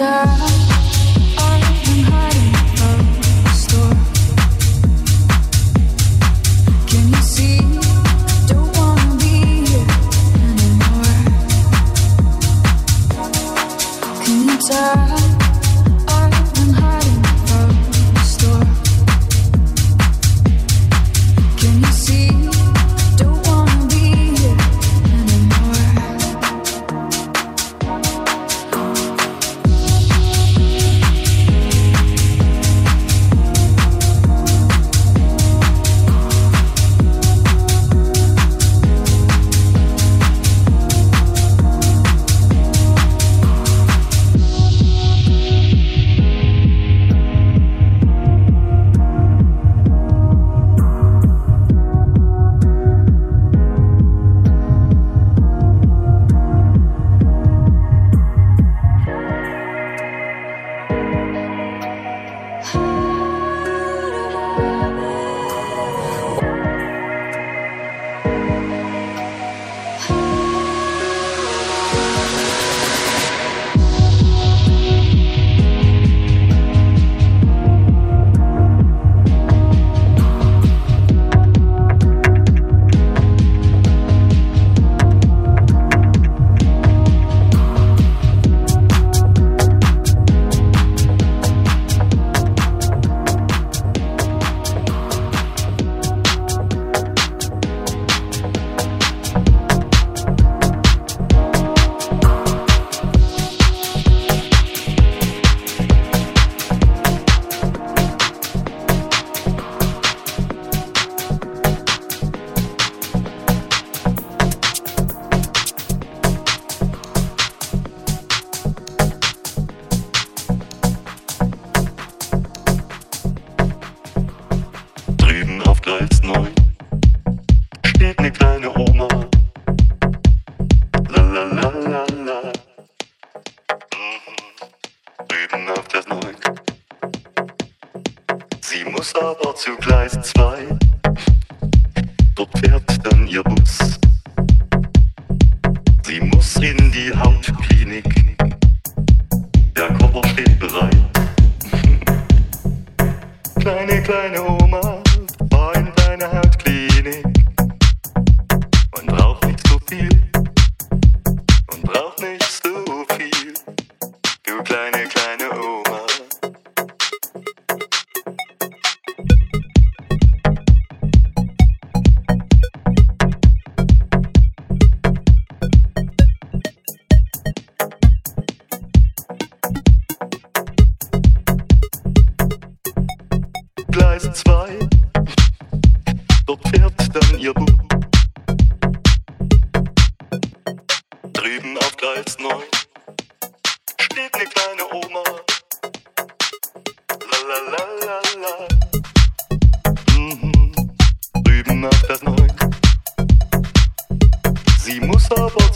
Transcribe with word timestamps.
time 0.00 0.59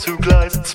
zu 0.05 0.15
Gleis 0.17 0.74